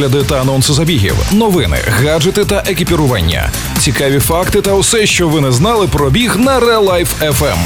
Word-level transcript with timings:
огляди 0.00 0.24
та 0.24 0.40
анонси 0.40 0.72
забігів, 0.72 1.16
новини, 1.32 1.76
гаджети 1.88 2.44
та 2.44 2.62
екіпірування, 2.66 3.50
цікаві 3.78 4.18
факти 4.18 4.60
та 4.60 4.72
усе, 4.72 5.06
що 5.06 5.28
ви 5.28 5.40
не 5.40 5.52
знали 5.52 5.86
про 5.86 6.10
біг 6.10 6.36
на 6.36 6.60
Real 6.60 6.84
Life 6.84 7.32
FM. 7.32 7.58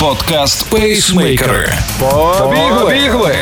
Подкаст 0.00 0.66
Пейсмейкери. 0.70 1.72
Побігли! 2.38 3.36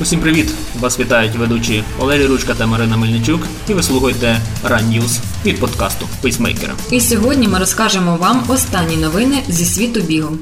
Усім 0.00 0.20
привіт! 0.20 0.50
Вас 0.80 0.98
вітають 0.98 1.36
ведучі 1.36 1.84
Олері 1.98 2.26
Ручка 2.26 2.54
та 2.54 2.66
Марина 2.66 2.96
Мельничук, 2.96 3.42
і 3.68 3.74
ви 3.74 3.82
слухаєте 3.82 4.40
Run 4.64 4.88
News 4.88 5.18
від 5.44 5.60
подкасту 5.60 6.08
Пейсмейкера. 6.22 6.74
І 6.90 7.00
сьогодні 7.00 7.48
ми 7.48 7.58
розкажемо 7.58 8.16
вам 8.16 8.44
останні 8.48 8.96
новини 8.96 9.42
зі 9.48 9.64
світу 9.64 10.00
бігу. 10.00 10.38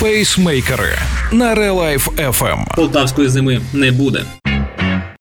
Пейсмейкери 0.00 0.96
на 1.32 1.54
Real 1.54 1.74
Life 1.74 2.30
FM. 2.30 2.74
Полтавської 2.76 3.28
зими 3.28 3.60
не 3.72 3.92
буде. 3.92 4.24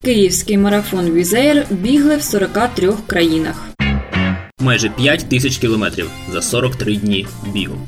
Київський 0.03 0.57
марафон 0.57 1.11
Wizz 1.13 1.43
Air 1.43 1.65
бігли 1.69 2.17
в 2.17 2.23
43 2.23 2.93
країнах. 3.07 3.55
Майже 4.59 4.89
5 4.89 5.29
тисяч 5.29 5.57
кілометрів 5.57 6.09
за 6.31 6.41
43 6.41 6.95
дні 6.95 7.27
бігу. 7.53 7.87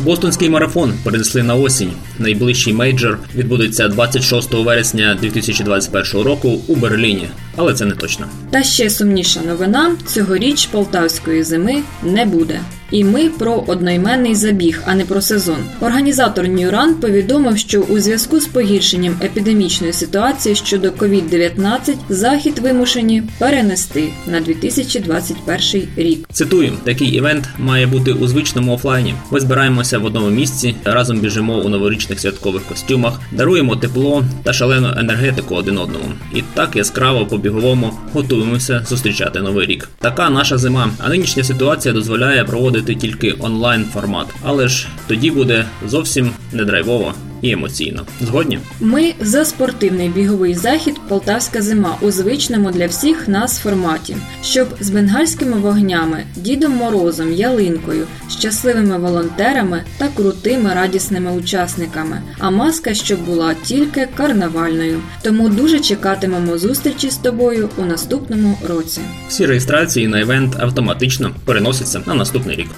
Бостонський 0.00 0.50
марафон 0.50 0.92
перенесли 1.04 1.42
на 1.42 1.54
осінь. 1.54 1.92
Найближчий 2.18 2.72
мейджор 2.72 3.18
відбудеться 3.34 3.88
26 3.88 4.54
вересня 4.54 5.18
2021 5.20 6.22
року 6.22 6.60
у 6.68 6.76
Берліні, 6.76 7.28
але 7.58 7.74
це 7.74 7.84
не 7.84 7.94
точно. 7.94 8.26
Та 8.50 8.62
ще 8.62 8.90
сумніша 8.90 9.40
новина: 9.46 9.96
цьогоріч 10.06 10.66
полтавської 10.66 11.42
зими 11.42 11.82
не 12.02 12.24
буде. 12.24 12.60
І 12.90 13.04
ми 13.04 13.28
про 13.28 13.64
одноіменний 13.66 14.34
забіг, 14.34 14.82
а 14.86 14.94
не 14.94 15.04
про 15.04 15.20
сезон. 15.20 15.56
Організатор 15.80 16.48
Ньюран 16.48 16.94
повідомив, 16.94 17.58
що 17.58 17.80
у 17.80 17.98
зв'язку 17.98 18.40
з 18.40 18.46
погіршенням 18.46 19.16
епідемічної 19.22 19.92
ситуації 19.92 20.54
щодо 20.54 20.88
COVID-19 20.88 21.94
захід 22.08 22.58
вимушені 22.58 23.22
перенести 23.38 24.08
на 24.26 24.40
2021 24.40 25.88
рік. 25.96 26.28
Цитую, 26.32 26.72
такий 26.84 27.08
івент 27.08 27.48
має 27.58 27.86
бути 27.86 28.12
у 28.12 28.28
звичному 28.28 28.74
офлайні. 28.74 29.14
Ми 29.30 29.40
збираємося 29.40 29.98
в 29.98 30.04
одному 30.04 30.30
місці, 30.30 30.74
разом 30.84 31.20
біжимо 31.20 31.58
у 31.58 31.68
новорічних 31.68 32.20
святкових 32.20 32.62
костюмах, 32.62 33.20
даруємо 33.32 33.76
тепло 33.76 34.24
та 34.42 34.52
шалену 34.52 34.88
енергетику 34.96 35.54
один 35.54 35.78
одному. 35.78 36.04
І 36.34 36.42
так 36.54 36.76
яскраво 36.76 37.26
по 37.26 37.38
біговому 37.48 37.92
готуємося 38.12 38.84
зустрічати 38.88 39.40
новий 39.40 39.66
рік. 39.66 39.88
Така 39.98 40.30
наша 40.30 40.58
зима. 40.58 40.90
А 40.98 41.08
нинішня 41.08 41.44
ситуація 41.44 41.94
дозволяє 41.94 42.44
проводити 42.44 42.94
тільки 42.94 43.34
онлайн 43.38 43.84
формат, 43.84 44.26
але 44.44 44.68
ж 44.68 44.86
тоді 45.06 45.30
буде 45.30 45.64
зовсім 45.86 46.30
не 46.52 46.64
драйвово 46.64 47.14
і 47.42 47.50
емоційно. 47.50 48.06
Згодні? 48.20 48.58
Ми 48.80 49.14
за 49.20 49.44
спортивний 49.44 50.08
біговий 50.08 50.54
захід 50.54 50.96
Полтавська 51.08 51.62
зима 51.62 51.96
у 52.00 52.10
звичному 52.10 52.70
для 52.70 52.86
всіх 52.86 53.28
нас 53.28 53.58
форматі, 53.58 54.16
щоб 54.42 54.68
з 54.80 54.90
бенгальськими 54.90 55.56
вогнями, 55.56 56.24
Дідом 56.36 56.72
Морозом, 56.72 57.32
ялинкою, 57.32 58.06
щасливими 58.28 58.98
волонтерами 58.98 59.82
та 59.98 60.08
крутими 60.08 60.74
радісними 60.74 61.32
учасниками. 61.32 62.22
А 62.38 62.50
маска 62.50 62.94
щоб 62.94 63.24
була 63.24 63.54
тільки 63.62 64.08
карнавальною. 64.16 65.00
Тому 65.22 65.48
дуже 65.48 65.80
чекатимемо 65.80 66.58
зустрічі 66.58 67.10
з 67.10 67.16
тобою 67.16 67.68
у 67.76 67.84
наступному 67.84 68.58
році. 68.68 69.00
Всі 69.28 69.46
реєстрації 69.46 70.08
на 70.08 70.20
івент 70.20 70.56
автоматично 70.60 71.30
переносяться 71.44 72.02
на 72.06 72.14
наступний 72.14 72.56
рік. 72.56 72.68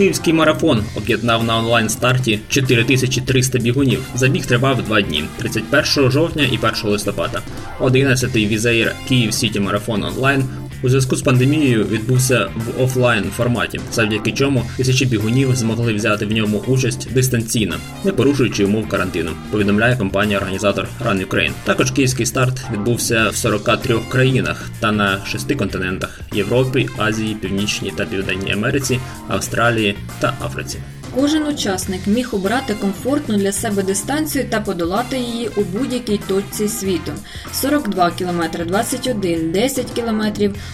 Київський 0.00 0.32
марафон 0.32 0.84
об'єднав 0.96 1.44
на 1.44 1.58
онлайн 1.58 1.88
старті 1.88 2.40
4300 2.48 3.58
бігунів. 3.58 4.02
Забіг 4.14 4.46
тривав 4.46 4.82
два 4.82 5.00
дні 5.00 5.24
31 5.38 6.10
жовтня 6.10 6.44
і 6.52 6.58
1 6.58 6.72
листопада. 6.84 7.42
11-й 7.80 8.46
візеїр 8.46 8.94
Київ 9.08 9.34
Сіті 9.34 9.60
Марафон 9.60 10.04
онлайн 10.04 10.44
у 10.82 10.88
зв'язку 10.88 11.16
з 11.16 11.22
пандемією 11.22 11.84
відбувся 11.84 12.48
в 12.56 12.82
офлайн 12.82 13.24
форматі, 13.36 13.80
завдяки 13.92 14.32
чому 14.32 14.64
тисячі 14.76 15.06
бігунів 15.06 15.56
змогли 15.56 15.94
взяти 15.94 16.26
в 16.26 16.32
ньому 16.32 16.64
участь 16.66 17.12
дистанційно, 17.12 17.74
не 18.04 18.12
порушуючи 18.12 18.64
умов 18.64 18.88
карантину. 18.88 19.30
Повідомляє 19.50 19.96
компанія-організатор 19.96 20.88
Run 21.06 21.26
Ukraine. 21.26 21.52
Також 21.64 21.90
київський 21.90 22.26
старт 22.26 22.62
відбувся 22.72 23.28
в 23.28 23.36
43 23.36 23.98
країнах 24.08 24.70
та 24.80 24.92
на 24.92 25.24
шести 25.26 25.54
континентах: 25.54 26.20
Європі, 26.32 26.88
Азії, 26.98 27.34
Північній 27.34 27.92
та 27.96 28.04
Південній 28.04 28.52
Америці, 28.52 29.00
Австралії 29.28 29.96
та 30.20 30.34
Африці. 30.44 30.78
Кожен 31.14 31.46
учасник 31.46 32.06
міг 32.06 32.28
обрати 32.32 32.74
комфортну 32.74 33.36
для 33.36 33.52
себе 33.52 33.82
дистанцію 33.82 34.44
та 34.50 34.60
подолати 34.60 35.18
її 35.18 35.50
у 35.56 35.60
будь-якій 35.60 36.18
точці 36.18 36.68
світу: 36.68 37.12
42 37.52 38.10
км, 38.10 38.42
21, 38.66 39.52
10 39.52 39.86
км 39.90 40.22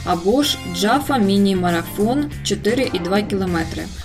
або 0.05 0.43
ж 0.43 0.59
Джафа 0.77 1.19
міні-марафон 1.19 2.25
4,2 2.45 3.31
км. 3.31 3.57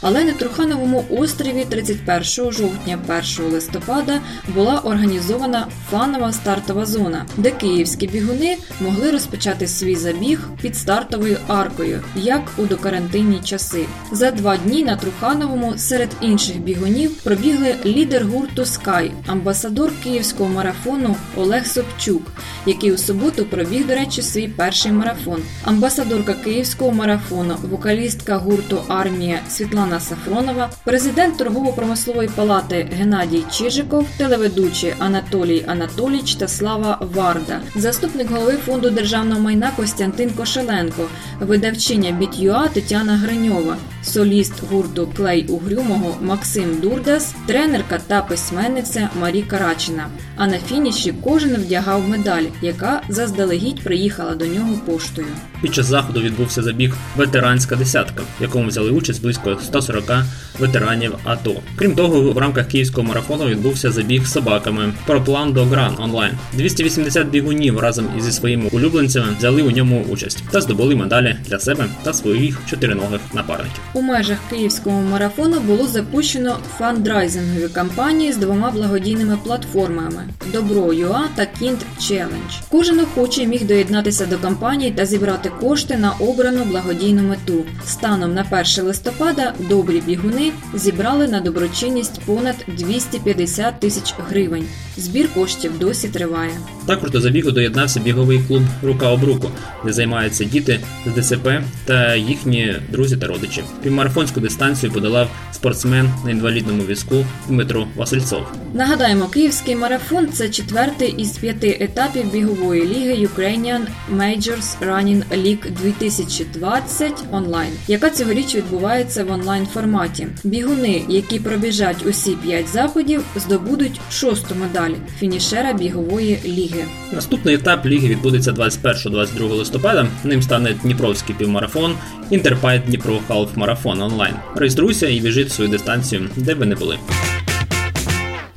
Але 0.01 0.23
на 0.23 0.31
Трухановому 0.31 1.05
острові 1.09 1.65
31 1.69 2.51
жовтня 2.51 2.99
1 3.39 3.51
листопада 3.51 4.19
була 4.55 4.79
організована 4.79 5.67
фанова 5.89 6.33
стартова 6.33 6.85
зона, 6.85 7.25
де 7.37 7.51
київські 7.51 8.07
бігуни 8.07 8.57
могли 8.81 9.11
розпочати 9.11 9.67
свій 9.67 9.95
забіг 9.95 10.47
під 10.61 10.75
стартовою 10.75 11.37
аркою, 11.47 12.03
як 12.15 12.41
у 12.57 12.65
докарантинні 12.65 13.39
часи. 13.43 13.85
За 14.11 14.31
два 14.31 14.57
дні 14.57 14.83
на 14.83 14.95
Трухановому 14.95 15.73
серед 15.77 16.09
інших 16.21 16.59
бігунів 16.59 17.11
пробігли 17.15 17.75
лідер 17.85 18.25
гурту 18.25 18.61
Sky, 18.61 19.11
амбасадор 19.27 19.91
київського 20.03 20.49
марафону 20.49 21.15
Олег 21.35 21.65
Собчук, 21.65 22.23
який 22.65 22.91
у 22.91 22.97
суботу 22.97 23.45
пробіг, 23.45 23.87
до 23.87 23.95
речі, 23.95 24.21
свій 24.21 24.47
перший 24.47 24.91
марафон. 24.91 25.41
Амбасадорка 25.63 26.33
київського 26.61 26.91
марафону, 26.91 27.55
вокалістка 27.69 28.37
гурту 28.37 28.81
Армія 28.87 29.39
Світлана 29.49 29.99
Сафронова, 29.99 30.69
президент 30.83 31.37
торгово-промислової 31.37 32.29
палати 32.35 32.89
Геннадій 32.97 33.43
Чижиков, 33.51 34.07
телеведучі 34.17 34.93
Анатолій 34.99 35.65
Анатоліч 35.67 36.35
та 36.35 36.47
Слава 36.47 37.07
Варда, 37.13 37.59
заступник 37.75 38.31
голови 38.31 38.57
фонду 38.65 38.89
державного 38.89 39.41
майна 39.41 39.71
Костянтин 39.75 40.29
Кошеленко, 40.29 41.07
видавчиня 41.39 42.11
bit.ua 42.11 42.67
Тетяна 42.67 43.17
Гриньова, 43.17 43.77
соліст 44.03 44.53
гурту 44.71 45.09
Клей 45.17 45.47
Угрюмого 45.47 46.17
Максим 46.21 46.79
Дурдас, 46.81 47.35
тренерка 47.47 47.99
та 48.07 48.21
письменниця 48.21 49.09
Марі 49.21 49.41
Карачина. 49.41 50.07
А 50.37 50.47
на 50.47 50.57
фініші 50.57 51.13
кожен 51.23 51.55
вдягав 51.55 52.09
медаль, 52.09 52.45
яка 52.61 53.01
заздалегідь 53.09 53.83
приїхала 53.83 54.35
до 54.35 54.45
нього 54.45 54.73
поштою. 54.85 55.27
Під 55.61 55.73
час 55.75 55.85
заходу 55.85 56.21
відбувся 56.21 56.63
забіг 56.63 56.95
ветеранська 57.17 57.75
десятка, 57.75 58.23
в 58.39 58.41
якому 58.41 58.67
взяли 58.67 58.91
участь 58.91 59.21
близько 59.21 59.57
140 59.63 60.11
ветеранів 60.59 61.15
АТО. 61.23 61.55
Крім 61.75 61.95
того, 61.95 62.21
в 62.31 62.37
рамках 62.37 62.67
київського 62.67 63.07
марафону 63.07 63.45
відбувся 63.45 63.91
забіг 63.91 64.25
з 64.25 64.31
собаками 64.31 64.93
Pro 65.05 65.21
Plan 65.21 65.53
Dog 65.53 65.65
Run 65.65 65.95
онлайн. 65.99 66.31
280 66.53 67.27
бігунів 67.27 67.79
разом 67.79 68.05
зі 68.17 68.31
своїми 68.31 68.69
улюбленцями 68.71 69.27
взяли 69.37 69.61
у 69.61 69.71
ньому 69.71 70.05
участь 70.09 70.43
та 70.51 70.61
здобули 70.61 70.95
медалі 70.95 71.35
для 71.45 71.59
себе 71.59 71.85
та 72.03 72.13
своїх 72.13 72.59
чотириногих 72.69 73.21
напарників. 73.33 73.81
У 73.93 74.01
межах 74.01 74.37
київського 74.49 75.01
марафону 75.01 75.59
було 75.59 75.87
запущено 75.87 76.57
фандрайзингові 76.77 77.67
кампанії 77.67 78.33
з 78.33 78.37
двома 78.37 78.71
благодійними 78.71 79.37
платформами 79.43 80.23
Добро.ua 80.53 81.21
та 81.35 81.41
Kind 81.41 81.77
Challenge. 81.99 82.61
Кожен 82.69 82.99
охочий 82.99 83.47
міг 83.47 83.65
доєднатися 83.65 84.25
до 84.25 84.37
кампанії 84.37 84.91
та 84.91 85.05
зібрати 85.05 85.50
кошти 85.59 85.97
на 85.97 86.11
обрану 86.11 86.65
благодійну 86.65 87.23
мету. 87.23 87.65
Станом 87.85 88.33
на 88.33 88.45
1 88.51 88.85
листопада 88.85 89.53
добрі 89.69 90.01
бігуни 90.01 90.51
зібрали 90.73 91.27
на 91.27 91.41
доброчинність 91.41 92.21
понад 92.25 92.55
250 92.67 93.79
тисяч 93.79 94.13
гривень. 94.29 94.65
Збір 94.97 95.33
коштів 95.33 95.79
досі 95.79 96.07
триває. 96.09 96.51
Також 96.85 97.11
до 97.11 97.21
забігу 97.21 97.51
доєднався 97.51 97.99
біговий 97.99 98.39
клуб 98.47 98.63
Рука 98.83 99.09
об 99.09 99.23
руку, 99.23 99.51
де 99.85 99.93
займаються 99.93 100.43
діти 100.43 100.79
з 101.05 101.21
ДЦП 101.21 101.47
та 101.85 102.15
їхні 102.15 102.75
друзі 102.89 103.17
та 103.17 103.27
родичі. 103.27 103.63
Півмарафонську 103.83 104.39
дистанцію 104.39 104.91
подолав 104.91 105.29
спортсмен 105.51 106.09
на 106.25 106.31
інвалідному 106.31 106.83
візку 106.83 107.25
Дмитро 107.47 107.87
Васильцов. 107.95 108.41
Нагадаємо, 108.73 109.27
київський 109.27 109.75
марафон 109.75 110.27
це 110.33 110.49
четвертий 110.49 111.15
із 111.17 111.37
п'яти 111.37 111.77
етапів 111.79 112.31
бігової 112.31 112.81
ліги 112.81 113.27
Ukrainian 113.27 113.81
Majors 114.15 114.75
Running 114.87 115.23
League 115.31 115.40
2020 115.43 117.13
онлайн, 117.31 117.69
яка 117.87 118.09
цьогоріч 118.09 118.55
відбувається 118.55 119.23
в 119.23 119.31
онлайн 119.31 119.65
форматі. 119.65 120.27
Бігуни, 120.43 121.03
які 121.09 121.39
пробіжать 121.39 122.05
усі 122.05 122.31
п'ять 122.31 122.67
заходів, 122.67 123.23
здобудуть 123.35 123.99
шосту 124.11 124.55
медаль 124.55 124.91
фінішера 125.19 125.73
бігової 125.73 126.39
ліги. 126.45 126.85
Наступний 127.13 127.55
етап 127.55 127.85
ліги 127.85 128.07
відбудеться 128.07 128.51
21-22 128.51 129.49
листопада. 129.49 130.07
Ним 130.23 130.41
стане 130.41 130.75
Дніпровський 130.83 131.35
півмарафон, 131.35 131.95
Interpipe 132.29 132.83
Dnipro 132.85 133.19
Half 133.27 133.57
Marathon 133.57 134.01
онлайн. 134.01 134.33
Реєструйся 134.55 135.07
і 135.07 135.19
біжіть 135.19 135.51
свою 135.51 135.69
дистанцію, 135.69 136.29
де 136.35 136.47
б 136.47 136.53
ви 136.53 136.65
не 136.65 136.75
були. 136.75 136.97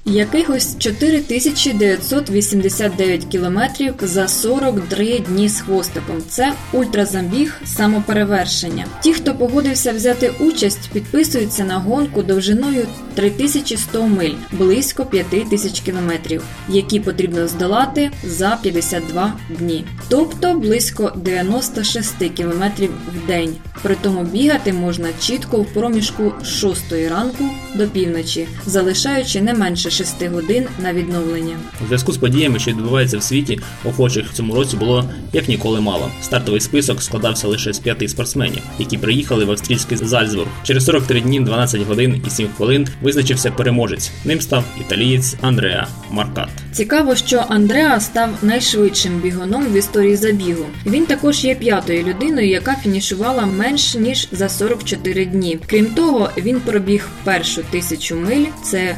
Якихось 0.06 0.77
4989 0.79 3.25
кілометрів 3.25 3.95
за 4.03 4.29
43 4.29 5.19
дні 5.19 5.49
з 5.49 5.61
хвостиком. 5.61 6.23
Це 6.29 6.53
ультразабіг 6.73 7.61
самоперевершення. 7.65 8.87
Ті, 9.03 9.12
хто 9.12 9.35
погодився 9.35 9.93
взяти 9.93 10.33
участь, 10.41 10.91
підписуються 10.93 11.65
на 11.65 11.79
гонку 11.79 12.23
довжиною 12.23 12.87
3100 13.15 14.06
миль, 14.06 14.35
близько 14.53 15.05
5000 15.05 15.81
кілометрів, 15.81 16.43
які 16.69 17.01
потрібно 17.01 17.49
здолати 17.49 18.11
за 18.25 18.59
52 18.62 19.33
дні, 19.51 19.85
тобто 20.09 20.55
близько 20.55 21.12
96 21.17 22.15
кілометрів 22.35 22.91
в 22.91 23.27
день. 23.27 23.56
Притому 23.83 24.25
бігати 24.25 24.73
можна 24.73 25.09
чітко 25.21 25.59
в 25.59 25.67
проміжку 25.67 26.33
з 26.43 26.49
6 26.49 26.93
ранку 27.11 27.45
до 27.75 27.89
півночі, 27.89 28.49
залишаючи 28.67 29.43
не 29.43 29.55
менше 29.55 29.91
6 29.94 30.26
годин 30.26 30.64
на 30.82 30.93
відновлення. 30.93 31.56
У 31.85 31.87
зв'язку 31.87 32.12
з 32.12 32.17
подіями, 32.17 32.58
що 32.58 32.70
відбуваються 32.70 33.19
в 33.19 33.23
світі, 33.23 33.61
охочих 33.85 34.31
в 34.31 34.35
цьому 34.35 34.55
році 34.55 34.76
було 34.76 35.11
як 35.32 35.49
ніколи 35.49 35.81
мало. 35.81 36.11
Стартовий 36.23 36.61
список 36.61 37.02
складався 37.02 37.49
лише 37.49 37.73
з 37.73 37.79
п'яти 37.79 38.08
спортсменів, 38.08 38.62
які 38.79 38.99
приїхали 38.99 39.44
в 39.44 39.50
австрійський 39.50 39.96
Зальцбург. 39.96 40.49
Через 40.62 40.85
43 40.85 41.20
дні, 41.20 41.41
12 41.41 41.82
годин 41.82 42.23
і 42.26 42.31
7 42.31 42.49
хвилин 42.56 42.88
визначився 43.02 43.50
переможець. 43.50 44.11
Ним 44.25 44.41
став 44.41 44.64
італієць 44.81 45.35
Андреа 45.41 45.87
Маркат. 46.11 46.49
Цікаво, 46.73 47.17
що 47.17 47.44
Андреа 47.49 48.00
став 48.00 48.31
найшвидшим 48.43 49.19
бігуном 49.20 49.64
в 49.64 49.76
історії 49.76 50.17
забігу. 50.17 50.64
Він 50.87 51.06
також 51.06 51.44
є 51.44 51.55
п'ятою 51.55 52.02
людиною, 52.02 52.49
яка 52.49 52.75
фінішувала 52.75 53.46
менш 53.46 53.94
ніж 53.94 54.29
за 54.32 54.49
44 54.49 55.25
дні. 55.25 55.58
Крім 55.67 55.87
того, 55.87 56.31
він 56.37 56.61
пробіг 56.61 57.08
першу 57.25 57.62
тисячу 57.70 58.17
миль, 58.17 58.46
це 58.62 58.96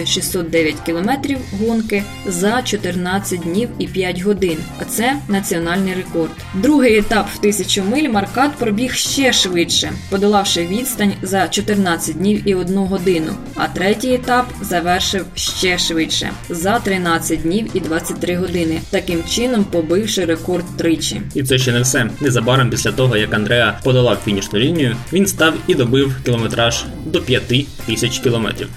1609 0.00 0.74
кілометрів 0.86 1.38
гонки 1.60 2.02
за 2.26 2.62
14 2.62 3.40
днів 3.40 3.68
і 3.78 3.86
5 3.86 4.20
годин. 4.20 4.56
А 4.78 4.84
це 4.84 5.16
національний 5.28 5.94
рекорд. 5.94 6.30
Другий 6.54 6.98
етап 6.98 7.28
в 7.34 7.38
тисячу 7.38 7.82
миль 7.84 8.08
Маркат 8.08 8.52
пробіг 8.52 8.94
ще 8.94 9.32
швидше, 9.32 9.92
подолавши 10.10 10.66
відстань 10.66 11.12
за 11.22 11.48
14 11.48 12.16
днів 12.16 12.48
і 12.48 12.54
1 12.54 12.78
годину. 12.78 13.32
А 13.54 13.68
третій 13.68 14.14
етап 14.14 14.46
завершив 14.62 15.24
ще 15.34 15.78
швидше 15.78 16.30
за 16.48 16.78
13 16.78 17.42
днів 17.42 17.70
і 17.74 17.80
23 17.80 18.36
години, 18.36 18.80
таким 18.90 19.24
чином 19.24 19.64
побивши 19.64 20.24
рекорд 20.24 20.64
тричі. 20.76 21.22
І 21.34 21.42
це 21.42 21.58
ще 21.58 21.72
не 21.72 21.80
все. 21.80 22.10
Незабаром 22.20 22.70
після 22.70 22.92
того, 22.92 23.16
як 23.16 23.34
Андреа 23.34 23.80
подолав 23.84 24.18
фінішну 24.24 24.58
лінію, 24.58 24.96
він 25.12 25.26
став 25.26 25.54
і 25.66 25.74
добив 25.74 26.16
кілометраж 26.24 26.84
до 27.06 27.20
5 27.22 27.66
тисяч 27.86 28.18
кілометрів. 28.18 28.68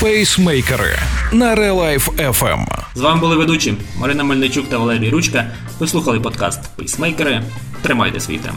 Пейсмейкери 0.00 0.98
на 1.32 1.54
Real 1.54 1.81
Life 1.81 2.08
FM. 2.08 2.66
З 2.94 3.00
вами 3.00 3.20
були 3.20 3.36
ведучі 3.36 3.74
Марина 3.98 4.24
Мельничук 4.24 4.68
та 4.68 4.78
Валерій 4.78 5.10
Ручка. 5.10 5.46
Ви 5.78 5.86
слухали 5.88 6.20
подкаст 6.20 6.60
Пейсмейкери. 6.76 7.42
Тримайте 7.82 8.20
свій 8.20 8.38
темп. 8.38 8.56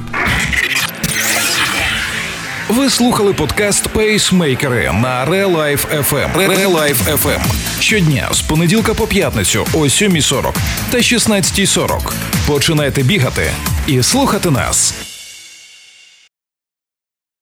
Ви 2.69 2.90
слухали 2.90 3.34
подкаст 3.34 3.88
Пейсмейкери 3.88 4.92
на 5.01 5.25
Real 5.25 5.56
Life 5.56 5.86
FM. 5.94 6.57
Real 6.57 6.82
Life 6.82 7.07
FM. 7.10 7.42
Щодня 7.80 8.30
з 8.31 8.42
понеділка 8.42 8.94
по 8.94 9.07
п'ятницю 9.07 9.66
о 9.74 9.78
7.40 9.78 10.54
та 10.92 10.98
16.40. 10.98 12.12
Починайте 12.48 13.04
бігати 13.04 13.51
і 13.88 14.04
слухати 14.04 14.51
нас. 14.51 15.02